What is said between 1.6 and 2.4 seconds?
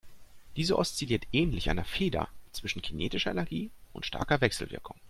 einer Feder